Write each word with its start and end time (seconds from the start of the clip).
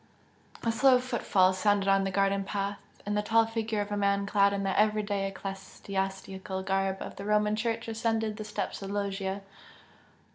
A 0.63 0.71
slow 0.71 0.97
footfall 0.99 1.53
sounded 1.53 1.87
on 1.87 2.05
the 2.05 2.09
garden 2.09 2.43
path, 2.43 2.79
and 3.05 3.15
the 3.15 3.21
tall 3.21 3.45
figure 3.45 3.81
of 3.81 3.91
a 3.91 3.97
man 3.97 4.25
clad 4.25 4.51
in 4.51 4.63
the 4.63 4.75
everyday 4.75 5.27
ecclesiastical 5.27 6.63
garb 6.63 6.97
of 7.03 7.17
the 7.17 7.23
Roman 7.23 7.55
Church 7.55 7.87
ascended 7.87 8.37
the 8.37 8.43
steps 8.43 8.81
of 8.81 8.87
the 8.87 8.95
loggia. 8.95 9.43